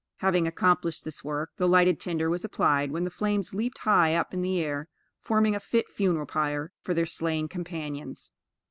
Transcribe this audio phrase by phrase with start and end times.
[0.17, 4.33] Having accomplished this work, the lighted tinder was applied, when the flames leaped high up
[4.33, 4.87] in the air,
[5.19, 8.31] forming a fit funeral pyre for their slain companions.